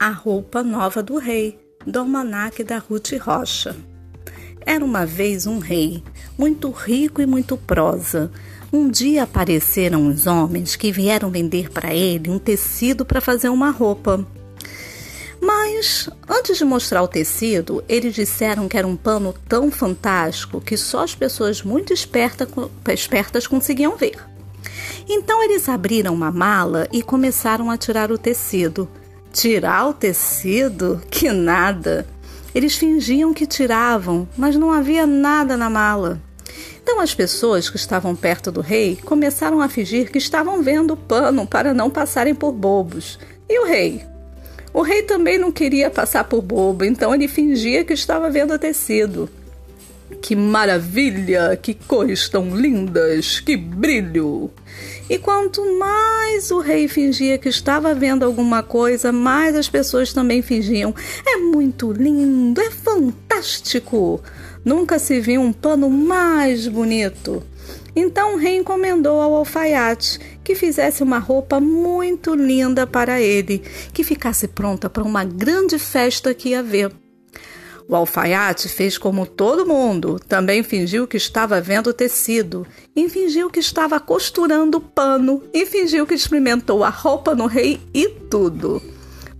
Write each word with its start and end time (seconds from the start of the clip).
A 0.00 0.10
roupa 0.10 0.62
nova 0.62 1.02
do 1.02 1.18
rei, 1.18 1.58
do 1.84 1.98
almanaque 1.98 2.62
da 2.62 2.78
Ruth 2.78 3.14
Rocha. 3.20 3.74
Era 4.64 4.84
uma 4.84 5.04
vez 5.04 5.44
um 5.44 5.58
rei, 5.58 6.04
muito 6.38 6.70
rico 6.70 7.20
e 7.20 7.26
muito 7.26 7.56
prosa. 7.56 8.30
Um 8.72 8.88
dia 8.88 9.24
apareceram 9.24 10.02
uns 10.02 10.24
homens 10.28 10.76
que 10.76 10.92
vieram 10.92 11.30
vender 11.30 11.68
para 11.70 11.92
ele 11.92 12.30
um 12.30 12.38
tecido 12.38 13.04
para 13.04 13.20
fazer 13.20 13.48
uma 13.48 13.70
roupa. 13.70 14.24
Mas, 15.42 16.08
antes 16.28 16.58
de 16.58 16.64
mostrar 16.64 17.02
o 17.02 17.08
tecido, 17.08 17.82
eles 17.88 18.14
disseram 18.14 18.68
que 18.68 18.78
era 18.78 18.86
um 18.86 18.96
pano 18.96 19.34
tão 19.48 19.68
fantástico 19.68 20.60
que 20.60 20.76
só 20.76 21.02
as 21.02 21.16
pessoas 21.16 21.60
muito 21.60 21.92
esperta, 21.92 22.46
espertas 22.94 23.48
conseguiam 23.48 23.96
ver. 23.96 24.24
Então 25.08 25.42
eles 25.42 25.68
abriram 25.68 26.14
uma 26.14 26.30
mala 26.30 26.86
e 26.92 27.02
começaram 27.02 27.68
a 27.68 27.76
tirar 27.76 28.12
o 28.12 28.18
tecido. 28.18 28.88
Tirar 29.40 29.86
o 29.86 29.94
tecido? 29.94 31.00
Que 31.08 31.30
nada! 31.30 32.04
Eles 32.52 32.74
fingiam 32.74 33.32
que 33.32 33.46
tiravam, 33.46 34.28
mas 34.36 34.56
não 34.56 34.72
havia 34.72 35.06
nada 35.06 35.56
na 35.56 35.70
mala. 35.70 36.20
Então 36.82 36.98
as 36.98 37.14
pessoas 37.14 37.70
que 37.70 37.76
estavam 37.76 38.16
perto 38.16 38.50
do 38.50 38.60
rei 38.60 38.98
começaram 39.04 39.60
a 39.60 39.68
fingir 39.68 40.10
que 40.10 40.18
estavam 40.18 40.60
vendo 40.60 40.94
o 40.94 40.96
pano 40.96 41.46
para 41.46 41.72
não 41.72 41.88
passarem 41.88 42.34
por 42.34 42.50
bobos. 42.50 43.16
E 43.48 43.60
o 43.60 43.64
rei? 43.64 44.04
O 44.74 44.82
rei 44.82 45.04
também 45.04 45.38
não 45.38 45.52
queria 45.52 45.88
passar 45.88 46.24
por 46.24 46.42
bobo, 46.42 46.84
então 46.84 47.14
ele 47.14 47.28
fingia 47.28 47.84
que 47.84 47.92
estava 47.92 48.28
vendo 48.28 48.54
o 48.54 48.58
tecido. 48.58 49.30
Que 50.20 50.36
maravilha! 50.36 51.58
Que 51.60 51.74
cores 51.74 52.28
tão 52.28 52.54
lindas! 52.54 53.40
Que 53.40 53.56
brilho! 53.56 54.50
E 55.08 55.16
quanto 55.18 55.62
mais 55.78 56.50
o 56.50 56.60
rei 56.60 56.86
fingia 56.86 57.38
que 57.38 57.48
estava 57.48 57.94
vendo 57.94 58.24
alguma 58.24 58.62
coisa, 58.62 59.10
mais 59.10 59.56
as 59.56 59.68
pessoas 59.68 60.12
também 60.12 60.42
fingiam. 60.42 60.94
É 61.26 61.36
muito 61.36 61.92
lindo, 61.92 62.60
é 62.60 62.70
fantástico! 62.70 64.20
Nunca 64.64 64.98
se 64.98 65.20
viu 65.20 65.40
um 65.40 65.52
pano 65.52 65.88
mais 65.88 66.66
bonito. 66.66 67.42
Então 67.96 68.34
o 68.34 68.38
rei 68.38 68.56
encomendou 68.56 69.20
ao 69.20 69.34
alfaiate 69.34 70.18
que 70.44 70.54
fizesse 70.54 71.02
uma 71.02 71.18
roupa 71.18 71.58
muito 71.58 72.34
linda 72.34 72.86
para 72.86 73.20
ele, 73.20 73.62
que 73.92 74.04
ficasse 74.04 74.46
pronta 74.46 74.90
para 74.90 75.02
uma 75.02 75.24
grande 75.24 75.78
festa 75.78 76.34
que 76.34 76.50
ia 76.50 76.60
haver. 76.60 76.92
O 77.88 77.96
alfaiate 77.96 78.68
fez 78.68 78.98
como 78.98 79.24
todo 79.24 79.66
mundo, 79.66 80.20
também 80.28 80.62
fingiu 80.62 81.08
que 81.08 81.16
estava 81.16 81.58
vendo 81.58 81.90
tecido, 81.94 82.66
e 82.94 83.08
fingiu 83.08 83.48
que 83.48 83.60
estava 83.60 83.98
costurando 83.98 84.78
pano, 84.78 85.42
e 85.54 85.64
fingiu 85.64 86.06
que 86.06 86.12
experimentou 86.12 86.84
a 86.84 86.90
roupa 86.90 87.34
no 87.34 87.46
rei 87.46 87.80
e 87.94 88.06
tudo. 88.06 88.82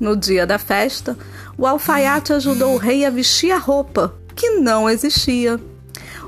No 0.00 0.16
dia 0.16 0.46
da 0.46 0.58
festa, 0.58 1.14
o 1.58 1.66
alfaiate 1.66 2.32
ajudou 2.32 2.72
o 2.72 2.78
rei 2.78 3.04
a 3.04 3.10
vestir 3.10 3.50
a 3.50 3.58
roupa, 3.58 4.14
que 4.34 4.48
não 4.52 4.88
existia. 4.88 5.60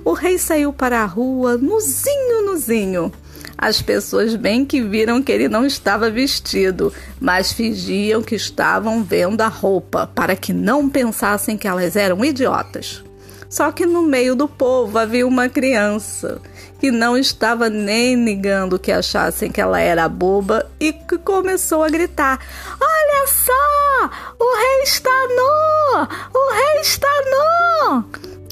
O 0.04 0.12
rei 0.12 0.36
saiu 0.36 0.74
para 0.74 1.00
a 1.00 1.06
rua, 1.06 1.56
nuzinho, 1.56 2.44
nuzinho. 2.44 3.10
As 3.62 3.82
pessoas 3.82 4.34
bem 4.36 4.64
que 4.64 4.80
viram 4.80 5.22
que 5.22 5.30
ele 5.30 5.46
não 5.46 5.66
estava 5.66 6.10
vestido, 6.10 6.90
mas 7.20 7.52
fingiam 7.52 8.22
que 8.22 8.34
estavam 8.34 9.04
vendo 9.04 9.42
a 9.42 9.48
roupa, 9.48 10.06
para 10.14 10.34
que 10.34 10.50
não 10.50 10.88
pensassem 10.88 11.58
que 11.58 11.68
elas 11.68 11.94
eram 11.94 12.24
idiotas. 12.24 13.04
Só 13.50 13.70
que 13.70 13.84
no 13.84 14.00
meio 14.00 14.34
do 14.34 14.48
povo 14.48 14.98
havia 14.98 15.26
uma 15.26 15.46
criança 15.50 16.40
que 16.80 16.90
não 16.90 17.18
estava 17.18 17.68
nem 17.68 18.24
ligando 18.24 18.78
que 18.78 18.90
achassem 18.90 19.50
que 19.52 19.60
ela 19.60 19.78
era 19.78 20.08
boba 20.08 20.70
e 20.80 20.94
que 20.94 21.18
começou 21.18 21.84
a 21.84 21.90
gritar: 21.90 22.40
Olha 22.80 23.26
só! 23.26 24.10
O 24.38 24.56
rei 24.56 24.82
está 24.84 25.10
nu! 25.10 26.08
O 26.32 26.52
rei 26.54 26.80
está 26.80 27.08
nu! 27.30 28.04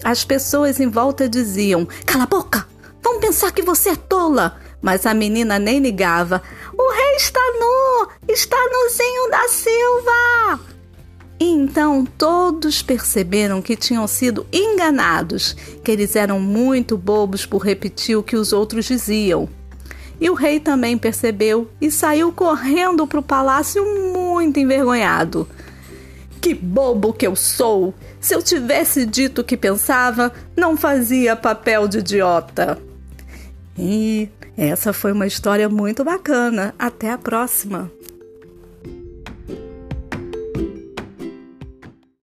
As 0.05 0.23
pessoas 0.23 0.79
em 0.79 0.91
volta 0.91 1.27
diziam: 1.27 1.89
Cala 2.05 2.25
a 2.25 2.27
boca! 2.27 2.67
Vão 3.03 3.19
pensar 3.19 3.53
que 3.53 3.63
você 3.63 3.91
é 3.91 3.97
tola! 3.97 4.68
Mas 4.81 5.07
a 5.07 5.15
menina 5.15 5.59
nem 5.59 5.81
ligava. 5.81 6.43
O 6.77 6.93
rei 6.93 7.17
está 7.17 7.41
nu! 7.59 8.09
Está 8.29 8.57
nuzinho 8.57 9.31
da 9.31 9.49
Silva! 9.49 10.79
E 11.41 11.45
então 11.53 12.05
todos 12.05 12.83
perceberam 12.83 13.63
que 13.63 13.77
tinham 13.77 14.07
sido 14.09 14.47
enganados, 14.53 15.55
que 15.85 15.91
eles 15.91 16.17
eram 16.17 16.41
muito 16.41 16.99
bobos 16.99 17.47
por 17.47 17.59
repetir 17.59 18.17
o 18.17 18.23
que 18.23 18.37
os 18.37 18.53
outros 18.53 18.87
diziam. 18.87 19.49
E 20.21 20.29
o 20.29 20.35
rei 20.35 20.59
também 20.59 20.99
percebeu 20.99 21.71
e 21.81 21.93
saiu 21.93 22.33
correndo 22.33 23.07
para 23.07 23.21
o 23.21 23.23
palácio 23.23 23.85
muito 24.13 24.59
envergonhado. 24.59 25.49
Que 26.41 26.55
bobo 26.55 27.13
que 27.13 27.27
eu 27.27 27.37
sou! 27.37 27.95
Se 28.21 28.35
eu 28.35 28.43
tivesse 28.43 29.07
dito 29.07 29.43
o 29.43 29.45
que 29.45 29.57
pensava, 29.57 30.33
não 30.57 30.77
fazia 30.77 31.37
papel 31.37 31.87
de 31.87 31.99
idiota. 31.99 32.79
E 33.79 34.29
essa 34.59 34.93
foi 34.93 35.13
uma 35.13 35.27
história 35.27 35.69
muito 35.69 36.03
bacana. 36.03 36.75
Até 36.79 37.13
a 37.13 37.19
próxima! 37.19 37.91